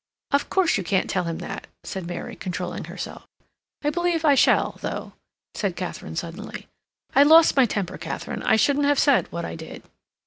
"Of 0.31 0.49
course 0.49 0.79
you 0.79 0.83
can't 0.83 1.07
tell 1.07 1.25
him 1.25 1.37
that," 1.45 1.67
said 1.83 2.07
Mary, 2.07 2.35
controlling 2.35 2.85
herself. 2.85 3.27
"I 3.83 3.91
believe 3.91 4.25
I 4.25 4.33
shall, 4.33 4.79
though," 4.81 5.13
said 5.53 5.75
Katharine 5.75 6.15
suddenly. 6.15 6.67
"I 7.13 7.21
lost 7.21 7.55
my 7.55 7.67
temper, 7.67 7.99
Katharine; 7.99 8.41
I 8.41 8.55
shouldn't 8.55 8.85
have 8.87 8.97
said 8.97 9.31
what 9.31 9.45
I 9.45 9.53
did." 9.53 9.83